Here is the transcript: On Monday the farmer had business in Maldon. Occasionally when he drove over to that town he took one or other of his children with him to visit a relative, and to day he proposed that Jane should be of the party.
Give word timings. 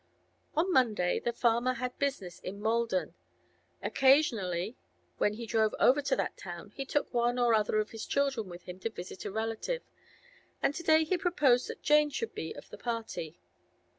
On 0.55 0.73
Monday 0.73 1.19
the 1.19 1.31
farmer 1.31 1.73
had 1.75 1.99
business 1.99 2.39
in 2.39 2.59
Maldon. 2.59 3.13
Occasionally 3.83 4.75
when 5.19 5.33
he 5.35 5.45
drove 5.45 5.75
over 5.79 6.01
to 6.01 6.15
that 6.15 6.37
town 6.37 6.71
he 6.71 6.85
took 6.85 7.13
one 7.13 7.37
or 7.37 7.53
other 7.53 7.77
of 7.77 7.91
his 7.91 8.07
children 8.07 8.49
with 8.49 8.63
him 8.63 8.79
to 8.79 8.89
visit 8.89 9.25
a 9.25 9.31
relative, 9.31 9.83
and 10.59 10.73
to 10.73 10.81
day 10.81 11.03
he 11.03 11.19
proposed 11.19 11.67
that 11.67 11.83
Jane 11.83 12.09
should 12.09 12.33
be 12.33 12.51
of 12.51 12.71
the 12.71 12.79
party. 12.79 13.37